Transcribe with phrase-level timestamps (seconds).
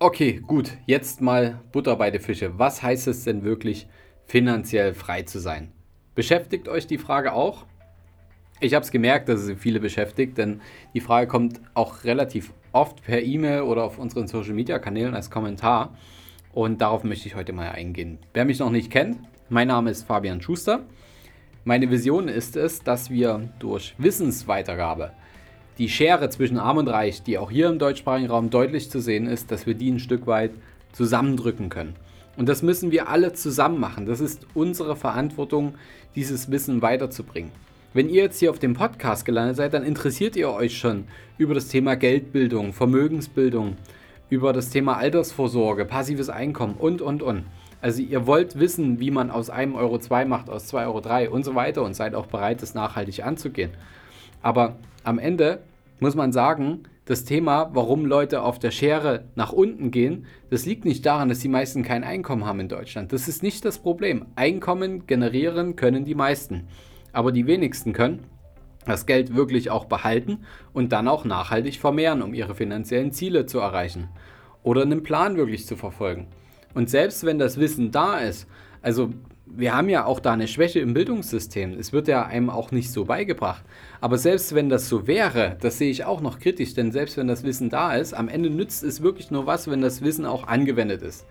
[0.00, 2.56] Okay, gut, jetzt mal Butter bei den Fische.
[2.56, 3.88] Was heißt es denn wirklich,
[4.26, 5.72] finanziell frei zu sein?
[6.14, 7.66] Beschäftigt euch die Frage auch?
[8.60, 10.60] Ich habe es gemerkt, dass es viele beschäftigt, denn
[10.94, 15.96] die Frage kommt auch relativ oft per E-Mail oder auf unseren Social-Media-Kanälen als Kommentar.
[16.52, 18.20] Und darauf möchte ich heute mal eingehen.
[18.34, 19.18] Wer mich noch nicht kennt,
[19.48, 20.86] mein Name ist Fabian Schuster.
[21.64, 25.10] Meine Vision ist es, dass wir durch Wissensweitergabe
[25.78, 29.26] die Schere zwischen Arm und Reich, die auch hier im deutschsprachigen Raum deutlich zu sehen
[29.26, 30.50] ist, dass wir die ein Stück weit
[30.92, 31.94] zusammendrücken können.
[32.36, 34.06] Und das müssen wir alle zusammen machen.
[34.06, 35.74] Das ist unsere Verantwortung,
[36.14, 37.50] dieses Wissen weiterzubringen.
[37.94, 41.04] Wenn ihr jetzt hier auf dem Podcast gelandet seid, dann interessiert ihr euch schon
[41.38, 43.76] über das Thema Geldbildung, Vermögensbildung,
[44.30, 47.44] über das Thema Altersvorsorge, passives Einkommen und, und, und.
[47.80, 51.30] Also ihr wollt wissen, wie man aus einem Euro 2 macht, aus 2 Euro 3
[51.30, 53.70] und so weiter und seid auch bereit, das nachhaltig anzugehen.
[54.42, 55.60] Aber am Ende
[56.00, 60.84] muss man sagen, das Thema, warum Leute auf der Schere nach unten gehen, das liegt
[60.84, 63.12] nicht daran, dass die meisten kein Einkommen haben in Deutschland.
[63.12, 64.26] Das ist nicht das Problem.
[64.36, 66.68] Einkommen generieren können die meisten.
[67.12, 68.24] Aber die wenigsten können
[68.84, 70.40] das Geld wirklich auch behalten
[70.72, 74.08] und dann auch nachhaltig vermehren, um ihre finanziellen Ziele zu erreichen.
[74.62, 76.26] Oder einen Plan wirklich zu verfolgen.
[76.74, 78.46] Und selbst wenn das Wissen da ist,
[78.82, 79.10] also
[79.56, 81.78] wir haben ja auch da eine Schwäche im Bildungssystem.
[81.78, 83.64] Es wird ja einem auch nicht so beigebracht.
[84.00, 87.28] Aber selbst wenn das so wäre, das sehe ich auch noch kritisch, denn selbst wenn
[87.28, 90.46] das Wissen da ist, am Ende nützt es wirklich nur was, wenn das Wissen auch
[90.46, 91.26] angewendet ist.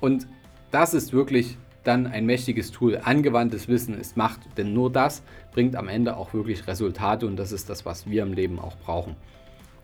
[0.00, 0.26] Und
[0.70, 3.00] das ist wirklich dann ein mächtiges Tool.
[3.02, 7.52] Angewandtes Wissen ist Macht, denn nur das bringt am Ende auch wirklich Resultate und das
[7.52, 9.16] ist das, was wir im Leben auch brauchen.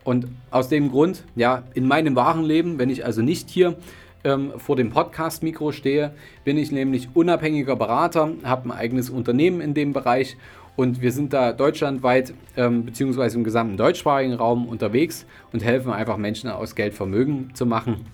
[0.05, 3.77] Und aus dem Grund, ja, in meinem wahren Leben, wenn ich also nicht hier
[4.25, 9.75] ähm, vor dem Podcast-Mikro stehe, bin ich nämlich unabhängiger Berater, habe ein eigenes Unternehmen in
[9.75, 10.37] dem Bereich
[10.77, 16.17] und wir sind da deutschlandweit ähm, beziehungsweise im gesamten deutschsprachigen Raum unterwegs und helfen einfach
[16.17, 18.07] Menschen aus Geld Vermögen zu machen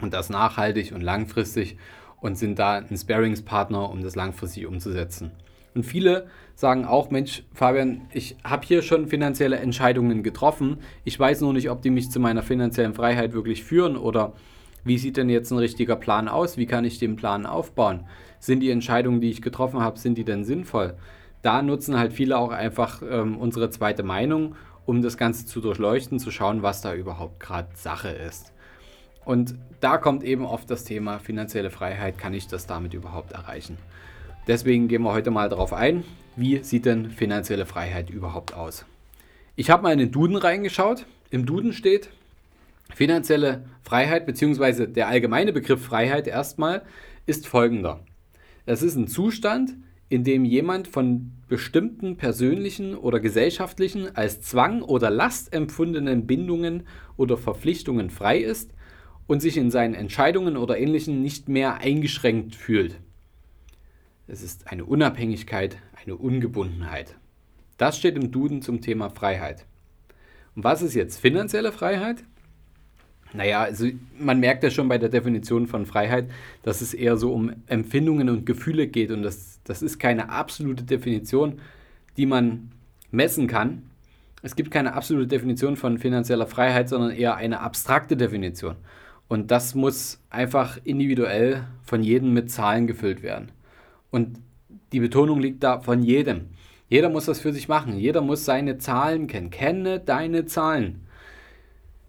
[0.00, 1.76] und das nachhaltig und langfristig
[2.20, 5.30] und sind da ein Sparingspartner, um das langfristig umzusetzen.
[5.74, 10.78] Und viele sagen auch, Mensch, Fabian, ich habe hier schon finanzielle Entscheidungen getroffen.
[11.04, 14.34] Ich weiß nur nicht, ob die mich zu meiner finanziellen Freiheit wirklich führen oder
[14.84, 16.56] wie sieht denn jetzt ein richtiger Plan aus?
[16.56, 18.06] Wie kann ich den Plan aufbauen?
[18.38, 20.94] Sind die Entscheidungen, die ich getroffen habe, sind die denn sinnvoll?
[21.42, 24.56] Da nutzen halt viele auch einfach ähm, unsere zweite Meinung,
[24.86, 28.52] um das Ganze zu durchleuchten, zu schauen, was da überhaupt gerade Sache ist.
[29.24, 33.78] Und da kommt eben oft das Thema finanzielle Freiheit, kann ich das damit überhaupt erreichen?
[34.46, 36.04] Deswegen gehen wir heute mal darauf ein,
[36.36, 38.84] wie sieht denn finanzielle Freiheit überhaupt aus?
[39.56, 41.06] Ich habe mal in den Duden reingeschaut.
[41.30, 42.10] Im Duden steht,
[42.94, 44.86] Finanzielle Freiheit bzw.
[44.86, 46.82] der allgemeine Begriff Freiheit erstmal
[47.26, 48.04] ist folgender.
[48.66, 49.74] Es ist ein Zustand,
[50.08, 56.84] in dem jemand von bestimmten persönlichen oder gesellschaftlichen als Zwang oder Last empfundenen Bindungen
[57.16, 58.70] oder Verpflichtungen frei ist
[59.26, 63.00] und sich in seinen Entscheidungen oder Ähnlichem nicht mehr eingeschränkt fühlt.
[64.28, 67.16] Es ist eine Unabhängigkeit, eine Ungebundenheit.
[67.76, 69.66] Das steht im Duden zum Thema Freiheit.
[70.54, 72.22] Und was ist jetzt finanzielle Freiheit?
[73.34, 76.30] Naja, also man merkt ja schon bei der Definition von Freiheit,
[76.62, 80.84] dass es eher so um Empfindungen und Gefühle geht und das, das ist keine absolute
[80.84, 81.60] Definition,
[82.16, 82.70] die man
[83.10, 83.82] messen kann.
[84.42, 88.76] Es gibt keine absolute Definition von finanzieller Freiheit, sondern eher eine abstrakte Definition.
[89.26, 93.50] Und das muss einfach individuell von jedem mit Zahlen gefüllt werden.
[94.10, 94.38] Und
[94.92, 96.50] die Betonung liegt da von jedem.
[96.88, 97.98] Jeder muss das für sich machen.
[97.98, 99.50] Jeder muss seine Zahlen kennen.
[99.50, 101.03] Kenne deine Zahlen.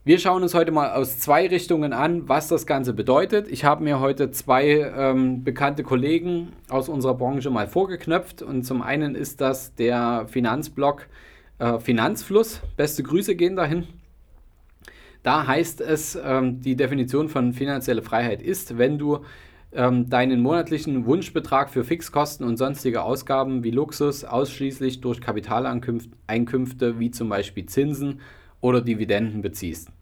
[0.08, 3.48] Wir schauen uns heute mal aus zwei Richtungen an, was das Ganze bedeutet.
[3.50, 8.44] Ich habe mir heute zwei ähm, bekannte Kollegen aus unserer Branche mal vorgeknöpft.
[8.44, 11.08] Und zum einen ist das der Finanzblog
[11.58, 12.62] äh, Finanzfluss.
[12.78, 13.88] Beste Grüße gehen dahin.
[15.24, 19.22] Da heißt es, ähm, die Definition von finanzielle Freiheit ist, wenn du
[19.74, 27.10] ähm, deinen monatlichen Wunschbetrag für Fixkosten und sonstige Ausgaben wie Luxus ausschließlich durch Kapitaleinkünfte wie
[27.10, 28.20] zum Beispiel Zinsen
[28.62, 29.95] oder Dividenden beziehst.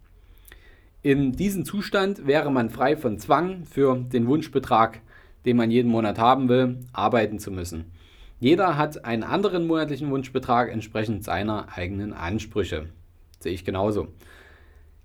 [1.05, 5.01] In diesem Zustand wäre man frei von Zwang für den Wunschbetrag,
[5.45, 7.91] den man jeden Monat haben will, arbeiten zu müssen.
[8.39, 12.87] Jeder hat einen anderen monatlichen Wunschbetrag entsprechend seiner eigenen Ansprüche.
[13.41, 14.07] Sehe ich genauso.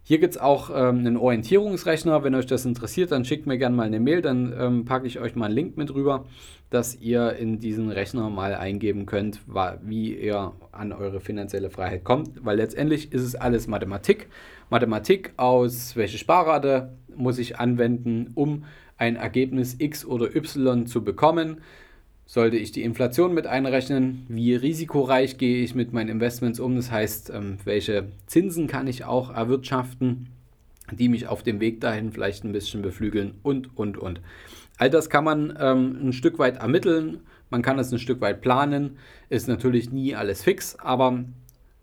[0.05, 2.23] Hier gibt es auch ähm, einen Orientierungsrechner.
[2.23, 5.19] Wenn euch das interessiert, dann schickt mir gerne mal eine Mail, dann ähm, packe ich
[5.19, 6.27] euch mal einen Link mit rüber,
[6.71, 9.41] dass ihr in diesen Rechner mal eingeben könnt,
[9.83, 12.43] wie ihr an eure finanzielle Freiheit kommt.
[12.43, 14.29] Weil letztendlich ist es alles Mathematik.
[14.71, 18.65] Mathematik aus, welche Sparrate muss ich anwenden, um
[18.97, 21.61] ein Ergebnis X oder Y zu bekommen.
[22.27, 24.27] Sollte ich die Inflation mit einrechnen?
[24.29, 26.77] Wie risikoreich gehe ich mit meinen Investments um?
[26.77, 30.29] Das heißt, ähm, welche Zinsen kann ich auch erwirtschaften?
[30.93, 34.21] die mich auf dem Weg dahin vielleicht ein bisschen beflügeln und, und, und.
[34.79, 37.21] All das kann man ähm, ein Stück weit ermitteln,
[37.51, 38.99] man kann es ein Stück weit planen,
[39.29, 41.25] ist natürlich nie alles fix, aber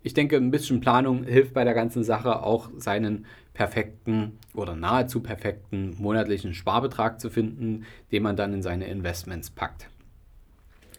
[0.06, 5.18] ich denke, ein bisschen Planung hilft bei der ganzen Sache auch seinen perfekten oder nahezu
[5.18, 9.88] perfekten monatlichen Sparbetrag zu finden, den man dann in seine Investments packt.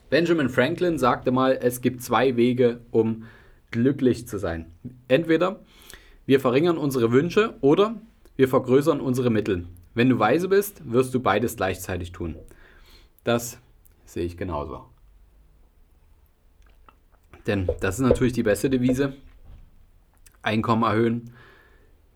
[0.09, 3.24] Benjamin Franklin sagte mal, es gibt zwei Wege, um
[3.71, 4.65] glücklich zu sein.
[5.07, 5.62] Entweder
[6.25, 8.01] wir verringern unsere Wünsche oder
[8.36, 9.68] wir vergrößern unsere Mittel.
[9.94, 12.36] Wenn du weise bist, wirst du beides gleichzeitig tun.
[13.24, 13.57] Das
[14.03, 14.83] sehe ich genauso.
[17.48, 19.14] Denn das ist natürlich die beste Devise.
[20.42, 21.32] Einkommen erhöhen,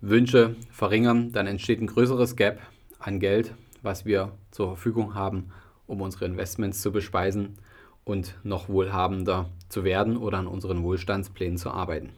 [0.01, 2.60] Wünsche verringern, dann entsteht ein größeres Gap
[3.00, 5.51] an Geld, was wir zur Verfügung haben,
[5.88, 7.57] um unsere Investments zu bespeisen
[8.04, 12.10] und noch wohlhabender zu werden oder an unseren Wohlstandsplänen zu arbeiten.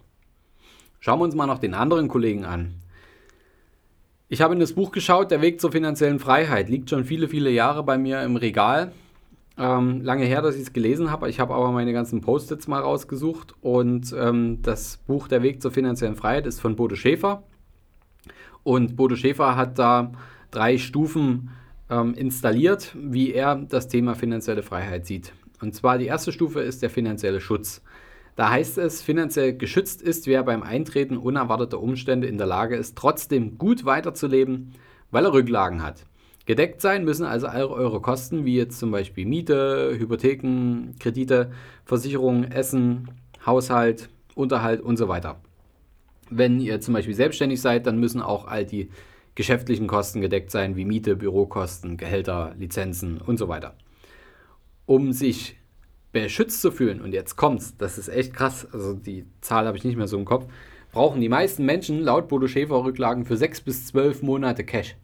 [0.99, 2.75] Schauen wir uns mal noch den anderen Kollegen an.
[4.29, 7.51] Ich habe in das Buch geschaut, Der Weg zur finanziellen Freiheit, liegt schon viele, viele
[7.51, 8.93] Jahre bei mir im Regal.
[9.57, 11.29] Ähm, lange her, dass ich es gelesen habe.
[11.29, 15.71] Ich habe aber meine ganzen Post-its mal rausgesucht und ähm, das Buch Der Weg zur
[15.71, 17.43] finanziellen Freiheit ist von Bodo Schäfer.
[18.63, 20.13] Und Bodo Schäfer hat da
[20.49, 21.51] drei Stufen
[21.89, 25.33] ähm, installiert, wie er das Thema finanzielle Freiheit sieht.
[25.61, 27.83] Und zwar die erste Stufe ist der finanzielle Schutz.
[28.35, 32.97] Da heißt es, finanziell geschützt ist, wer beim Eintreten unerwarteter Umstände in der Lage ist,
[32.97, 34.73] trotzdem gut weiterzuleben,
[35.11, 36.05] weil er Rücklagen hat.
[36.45, 41.51] Gedeckt sein müssen also all eure Kosten, wie jetzt zum Beispiel Miete, Hypotheken, Kredite,
[41.85, 43.09] Versicherungen, Essen,
[43.45, 45.39] Haushalt, Unterhalt und so weiter.
[46.29, 48.89] Wenn ihr zum Beispiel selbstständig seid, dann müssen auch all die
[49.35, 53.75] geschäftlichen Kosten gedeckt sein, wie Miete, Bürokosten, Gehälter, Lizenzen und so weiter.
[54.85, 55.55] Um sich
[56.11, 59.83] beschützt zu fühlen, und jetzt kommt's, das ist echt krass, also die Zahl habe ich
[59.83, 60.45] nicht mehr so im Kopf,
[60.91, 64.95] brauchen die meisten Menschen laut Bodo Schäfer Rücklagen für sechs bis zwölf Monate Cash.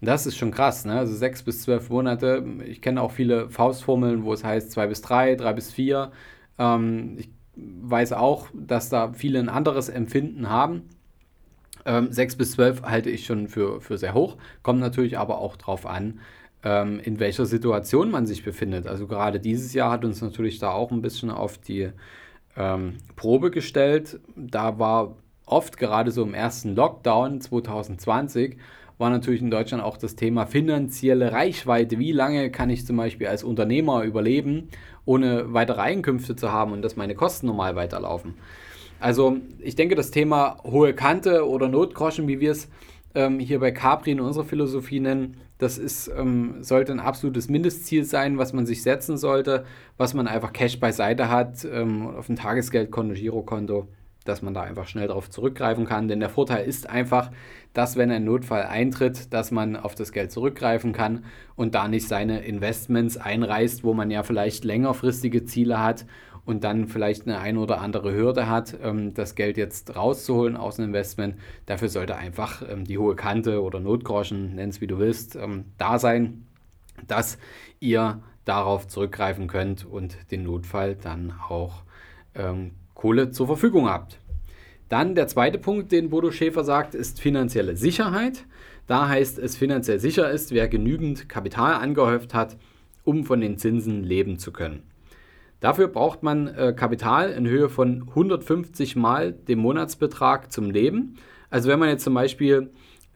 [0.00, 0.98] Das ist schon krass, ne?
[0.98, 2.44] Also sechs bis zwölf Monate.
[2.66, 6.10] Ich kenne auch viele Faustformeln, wo es heißt zwei bis drei, drei bis vier.
[6.58, 10.88] Ähm, ich weiß auch, dass da viele ein anderes Empfinden haben.
[11.84, 14.36] Ähm, sechs bis zwölf halte ich schon für, für sehr hoch.
[14.62, 16.20] Kommt natürlich aber auch darauf an,
[16.62, 18.86] ähm, in welcher Situation man sich befindet.
[18.86, 21.90] Also gerade dieses Jahr hat uns natürlich da auch ein bisschen auf die
[22.56, 24.20] ähm, Probe gestellt.
[24.36, 25.16] Da war
[25.46, 28.56] oft gerade so im ersten Lockdown 2020
[29.00, 31.98] war natürlich in Deutschland auch das Thema finanzielle Reichweite.
[31.98, 34.68] Wie lange kann ich zum Beispiel als Unternehmer überleben,
[35.06, 38.34] ohne weitere Einkünfte zu haben und dass meine Kosten normal weiterlaufen?
[39.00, 42.68] Also ich denke, das Thema hohe Kante oder Notgroschen, wie wir es
[43.14, 48.04] ähm, hier bei Capri in unserer Philosophie nennen, das ist, ähm, sollte ein absolutes Mindestziel
[48.04, 49.64] sein, was man sich setzen sollte,
[49.96, 53.88] was man einfach Cash beiseite hat, ähm, auf ein Tagesgeldkonto, Girokonto
[54.24, 56.08] dass man da einfach schnell darauf zurückgreifen kann.
[56.08, 57.30] Denn der Vorteil ist einfach,
[57.72, 61.24] dass wenn ein Notfall eintritt, dass man auf das Geld zurückgreifen kann
[61.56, 66.06] und da nicht seine Investments einreißt, wo man ja vielleicht längerfristige Ziele hat
[66.44, 70.76] und dann vielleicht eine ein oder andere Hürde hat, ähm, das Geld jetzt rauszuholen aus
[70.76, 71.36] dem Investment.
[71.66, 75.66] Dafür sollte einfach ähm, die hohe Kante oder Notgroschen, nenn es wie du willst, ähm,
[75.78, 76.46] da sein,
[77.06, 77.38] dass
[77.78, 81.84] ihr darauf zurückgreifen könnt und den Notfall dann auch
[83.00, 84.18] Kohle zur Verfügung habt.
[84.90, 88.44] Dann der zweite Punkt, den Bodo Schäfer sagt, ist finanzielle Sicherheit.
[88.86, 92.58] Da heißt es, finanziell sicher ist, wer genügend Kapital angehäuft hat,
[93.04, 94.82] um von den Zinsen leben zu können.
[95.60, 101.16] Dafür braucht man äh, Kapital in Höhe von 150 Mal dem Monatsbetrag zum Leben.
[101.48, 102.68] Also wenn man jetzt zum Beispiel,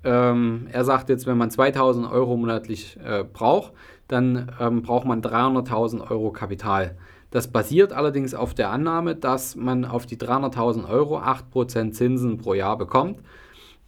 [0.03, 3.75] ähm, er sagt jetzt, wenn man 2000 Euro monatlich äh, braucht,
[4.09, 6.97] dann ähm, braucht man 300.000 Euro Kapital.
[7.35, 12.55] Das basiert allerdings auf der Annahme, dass man auf die 300.000 Euro 8% Zinsen pro
[12.55, 13.19] Jahr bekommt.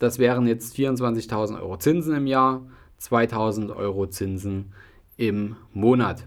[0.00, 2.62] Das wären jetzt 24.000 Euro Zinsen im Jahr,
[3.00, 4.72] 2.000 Euro Zinsen
[5.16, 6.26] im Monat.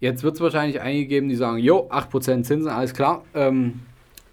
[0.00, 3.80] Jetzt wird es wahrscheinlich einige geben, die sagen, jo, 8% Zinsen, alles klar, ähm,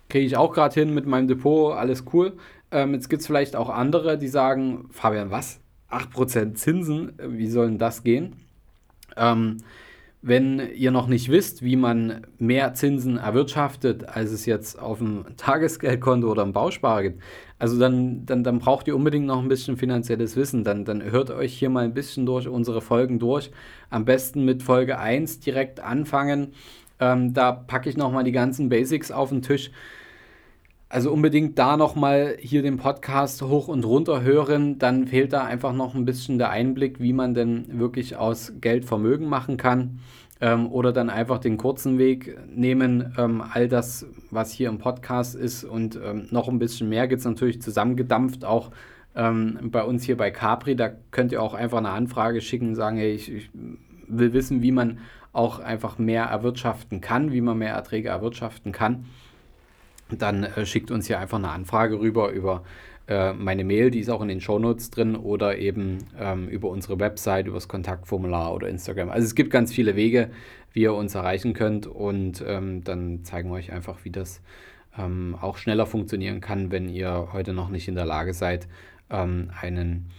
[0.10, 2.34] kriege ich auch gerade hin mit meinem Depot, alles cool.
[2.72, 5.62] Ähm, jetzt gibt es vielleicht auch andere, die sagen, Fabian, was?
[5.90, 8.36] 8% Zinsen, wie soll denn das gehen?
[9.16, 9.60] Ähm,
[10.24, 15.26] wenn ihr noch nicht wisst, wie man mehr Zinsen erwirtschaftet, als es jetzt auf dem
[15.38, 17.22] Tagesgeldkonto oder im Bausparer gibt,
[17.58, 20.64] also dann, dann, dann braucht ihr unbedingt noch ein bisschen finanzielles Wissen.
[20.64, 23.52] Dann, dann hört euch hier mal ein bisschen durch unsere Folgen durch.
[23.90, 26.54] Am besten mit Folge 1 direkt anfangen.
[27.00, 29.72] Ähm, da packe ich nochmal die ganzen Basics auf den Tisch.
[30.92, 34.78] Also unbedingt da nochmal hier den Podcast hoch und runter hören.
[34.78, 38.84] Dann fehlt da einfach noch ein bisschen der Einblick, wie man denn wirklich aus Geld
[38.84, 40.00] Vermögen machen kann.
[40.42, 43.14] Ähm, oder dann einfach den kurzen Weg nehmen.
[43.18, 47.20] Ähm, all das, was hier im Podcast ist und ähm, noch ein bisschen mehr gibt
[47.20, 48.72] es natürlich zusammengedampft, auch
[49.16, 52.98] ähm, bei uns hier bei Capri, da könnt ihr auch einfach eine Anfrage schicken, sagen,
[52.98, 53.50] hey, ich, ich
[54.10, 54.98] will wissen, wie man
[55.32, 59.06] auch einfach mehr erwirtschaften kann, wie man mehr Erträge erwirtschaften kann.
[60.18, 62.64] Dann äh, schickt uns hier einfach eine Anfrage rüber über
[63.08, 67.00] äh, meine Mail, die ist auch in den Shownotes drin oder eben ähm, über unsere
[67.00, 69.10] Website, über das Kontaktformular oder Instagram.
[69.10, 70.30] Also es gibt ganz viele Wege,
[70.72, 74.42] wie ihr uns erreichen könnt und ähm, dann zeigen wir euch einfach, wie das
[74.98, 78.68] ähm, auch schneller funktionieren kann, wenn ihr heute noch nicht in der Lage seid,
[79.10, 80.12] ähm, einen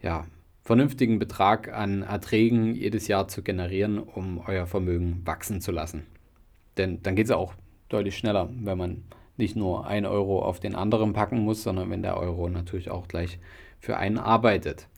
[0.00, 0.26] ja,
[0.62, 6.06] vernünftigen Betrag an Erträgen jedes Jahr zu generieren, um euer Vermögen wachsen zu lassen.
[6.76, 7.54] Denn dann geht es auch
[7.88, 9.02] deutlich schneller, wenn man
[9.38, 13.08] nicht nur ein Euro auf den anderen packen muss, sondern wenn der Euro natürlich auch
[13.08, 13.38] gleich
[13.78, 14.88] für einen arbeitet.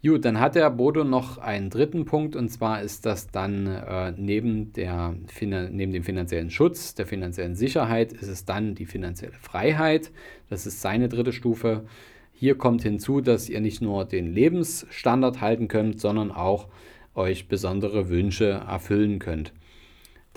[0.00, 4.12] Gut, dann hat der Bodo noch einen dritten Punkt und zwar ist das dann äh,
[4.16, 10.12] neben, der, neben dem finanziellen Schutz, der finanziellen Sicherheit, ist es dann die finanzielle Freiheit.
[10.50, 11.84] Das ist seine dritte Stufe.
[12.32, 16.68] Hier kommt hinzu, dass ihr nicht nur den Lebensstandard halten könnt, sondern auch
[17.16, 19.52] euch besondere Wünsche erfüllen könnt.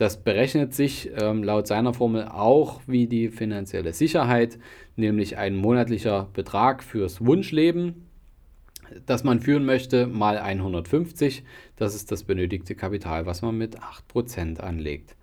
[0.02, 4.58] Das berechnet sich ähm, laut seiner Formel auch wie die finanzielle Sicherheit,
[4.96, 8.08] nämlich ein monatlicher Betrag fürs Wunschleben,
[9.06, 11.44] das man führen möchte, mal 150.
[11.76, 15.16] Das ist das benötigte Kapital, was man mit 8% anlegt.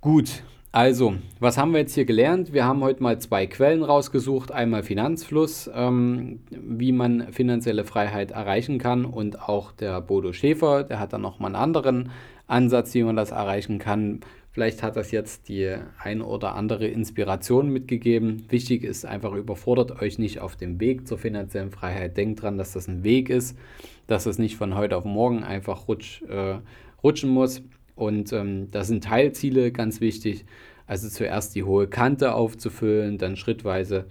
[0.00, 2.54] Gut, also, was haben wir jetzt hier gelernt?
[2.54, 4.52] Wir haben heute mal zwei Quellen rausgesucht.
[4.52, 9.04] Einmal Finanzfluss, ähm, wie man finanzielle Freiheit erreichen kann.
[9.04, 12.10] Und auch der Bodo Schäfer, der hat dann nochmal einen anderen
[12.46, 14.20] Ansatz, wie man das erreichen kann.
[14.50, 18.46] Vielleicht hat das jetzt die ein oder andere Inspiration mitgegeben.
[18.48, 22.16] Wichtig ist einfach, überfordert euch nicht auf dem Weg zur finanziellen Freiheit.
[22.16, 23.58] Denkt dran, dass das ein Weg ist,
[24.06, 26.60] dass es nicht von heute auf morgen einfach rutsch, äh,
[27.02, 27.62] rutschen muss.
[27.94, 30.44] Und ähm, da sind Teilziele ganz wichtig.
[30.86, 34.06] Also zuerst die hohe Kante aufzufüllen, dann schrittweise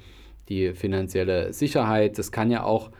[0.50, 2.18] die finanzielle Sicherheit.
[2.18, 2.92] Das kann ja auch,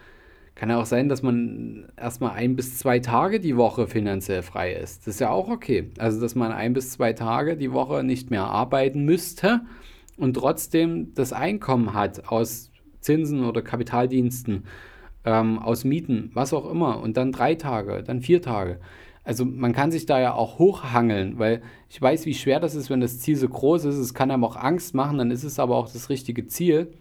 [0.56, 4.74] kann ja auch sein, dass man erstmal ein bis zwei Tage die Woche finanziell frei
[4.74, 5.08] ist.
[5.08, 5.90] Das ist ja auch okay.
[5.98, 9.62] Also dass man ein bis zwei Tage die Woche nicht mehr arbeiten müsste
[10.18, 14.66] und trotzdem das Einkommen hat aus Zinsen oder Kapitaldiensten,
[15.26, 17.02] ähm, aus Mieten, was auch immer.
[17.02, 18.80] Und dann drei Tage, dann vier Tage
[19.24, 22.90] also man kann sich da ja auch hochhangeln, weil ich weiß, wie schwer das ist,
[22.90, 23.96] wenn das Ziel so groß ist.
[23.96, 26.92] Es kann einem auch Angst machen, dann ist es aber auch das richtige Ziel.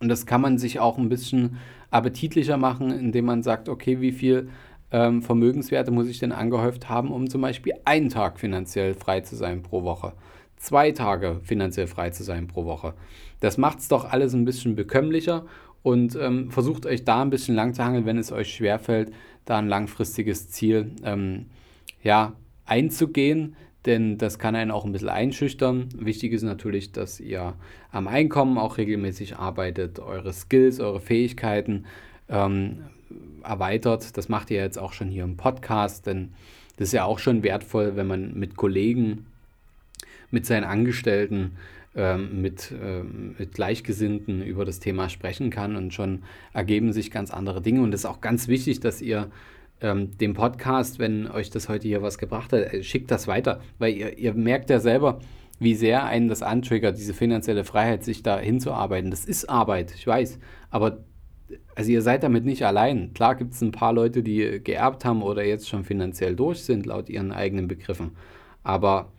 [0.00, 1.58] Und das kann man sich auch ein bisschen
[1.90, 4.48] appetitlicher machen, indem man sagt, okay, wie viel
[4.90, 9.36] ähm, Vermögenswerte muss ich denn angehäuft haben, um zum Beispiel einen Tag finanziell frei zu
[9.36, 10.12] sein pro Woche,
[10.56, 12.94] zwei Tage finanziell frei zu sein pro Woche.
[13.40, 15.44] Das macht es doch alles ein bisschen bekömmlicher
[15.86, 19.12] und ähm, versucht euch da ein bisschen lang zu hangeln, wenn es euch schwerfällt,
[19.44, 21.46] da ein langfristiges Ziel ähm,
[22.02, 22.32] ja,
[22.64, 25.88] einzugehen, denn das kann einen auch ein bisschen einschüchtern.
[25.96, 27.54] Wichtig ist natürlich, dass ihr
[27.92, 31.84] am Einkommen auch regelmäßig arbeitet, eure Skills, eure Fähigkeiten
[32.28, 32.86] ähm,
[33.44, 34.16] erweitert.
[34.16, 36.32] Das macht ihr jetzt auch schon hier im Podcast, denn
[36.78, 39.26] das ist ja auch schon wertvoll, wenn man mit Kollegen,
[40.32, 41.52] mit seinen Angestellten,
[41.96, 46.22] ähm, mit, ähm, mit Gleichgesinnten über das Thema sprechen kann und schon
[46.52, 47.80] ergeben sich ganz andere Dinge.
[47.80, 49.30] Und es ist auch ganz wichtig, dass ihr
[49.80, 53.60] ähm, dem Podcast, wenn euch das heute hier was gebracht hat, äh, schickt das weiter,
[53.78, 55.20] weil ihr, ihr merkt ja selber,
[55.58, 59.10] wie sehr einen das antriggert, diese finanzielle Freiheit, sich da hinzuarbeiten.
[59.10, 60.38] Das ist Arbeit, ich weiß,
[60.70, 60.98] aber
[61.74, 63.14] also ihr seid damit nicht allein.
[63.14, 66.86] Klar gibt es ein paar Leute, die geerbt haben oder jetzt schon finanziell durch sind,
[66.86, 68.12] laut ihren eigenen Begriffen.
[68.64, 69.12] Aber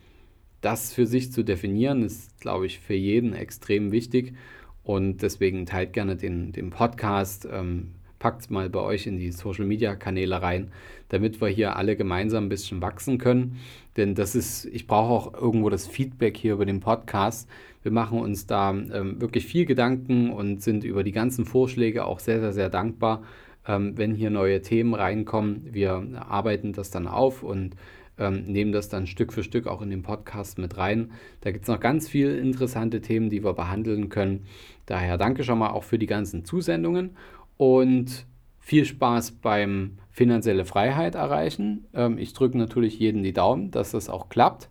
[0.60, 4.34] das für sich zu definieren, ist, glaube ich, für jeden extrem wichtig.
[4.82, 7.88] Und deswegen teilt gerne den, den Podcast, ähm,
[8.18, 10.72] packt es mal bei euch in die Social Media Kanäle rein,
[11.08, 13.58] damit wir hier alle gemeinsam ein bisschen wachsen können.
[13.96, 17.48] Denn das ist, ich brauche auch irgendwo das Feedback hier über den Podcast.
[17.82, 22.18] Wir machen uns da ähm, wirklich viel Gedanken und sind über die ganzen Vorschläge auch
[22.18, 23.22] sehr, sehr, sehr dankbar,
[23.66, 25.68] ähm, wenn hier neue Themen reinkommen.
[25.70, 27.76] Wir arbeiten das dann auf und
[28.18, 31.12] ähm, nehmen das dann Stück für Stück auch in den Podcast mit rein.
[31.40, 34.46] Da gibt es noch ganz viele interessante Themen, die wir behandeln können.
[34.86, 37.16] Daher danke schon mal auch für die ganzen Zusendungen
[37.56, 38.26] und
[38.58, 41.86] viel Spaß beim finanzielle Freiheit erreichen.
[41.94, 44.68] Ähm, ich drücke natürlich jeden die Daumen, dass das auch klappt.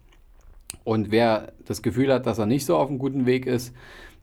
[0.83, 3.73] Und wer das Gefühl hat, dass er nicht so auf einem guten Weg ist,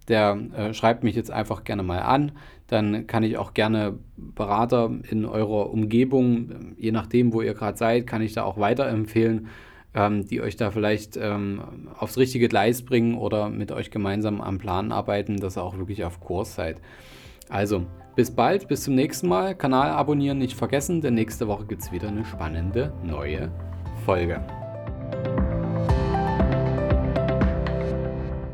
[0.09, 2.33] der äh, schreibt mich jetzt einfach gerne mal an.
[2.67, 8.07] Dann kann ich auch gerne Berater in eurer Umgebung, je nachdem, wo ihr gerade seid,
[8.07, 9.49] kann ich da auch weiterempfehlen,
[9.95, 11.61] ähm, die euch da vielleicht ähm,
[11.99, 16.05] aufs richtige Gleis bringen oder mit euch gemeinsam am Plan arbeiten, dass ihr auch wirklich
[16.05, 16.81] auf Kurs seid.
[17.49, 17.85] Also,
[18.17, 19.55] bis bald, bis zum nächsten Mal.
[19.55, 23.51] Kanal abonnieren nicht vergessen, denn nächste Woche gibt es wieder eine spannende neue
[24.05, 24.41] Folge.